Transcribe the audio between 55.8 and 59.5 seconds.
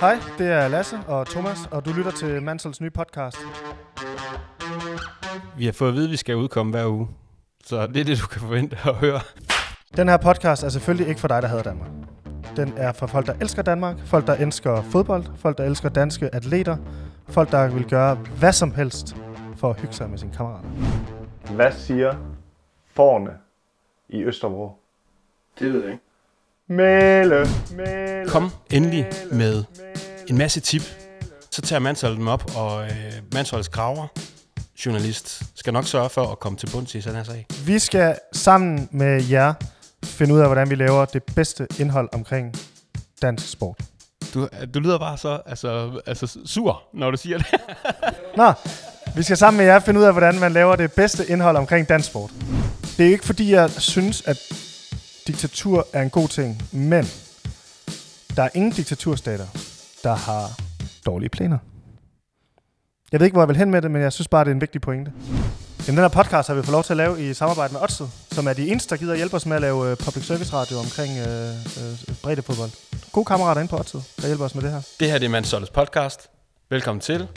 er en god ting, men der er ingen diktaturstater,